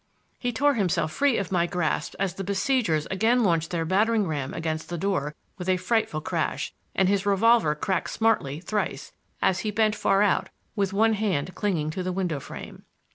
He 0.39 0.51
tore 0.51 0.73
himself 0.73 1.11
free 1.11 1.37
of 1.37 1.51
my 1.51 1.67
grasp 1.67 2.15
as 2.17 2.33
the 2.33 2.43
besiegers 2.43 3.05
again 3.11 3.43
launched 3.43 3.69
their 3.69 3.85
battering 3.85 4.27
ram 4.27 4.51
against 4.51 4.89
the 4.89 4.97
door 4.97 5.35
with 5.59 5.69
a 5.69 5.77
frightful 5.77 6.21
crash, 6.21 6.73
and 6.95 7.07
his 7.07 7.27
revolver 7.27 7.75
cracked 7.75 8.09
smartly 8.09 8.59
thrice, 8.59 9.11
as 9.43 9.59
he 9.59 9.69
bent 9.69 9.93
far 9.95 10.23
out 10.23 10.49
with 10.75 10.91
one 10.91 11.13
hand 11.13 11.53
clinging 11.53 11.91
to 11.91 12.01
the 12.01 12.11
window 12.11 12.39
frame. 12.39 12.81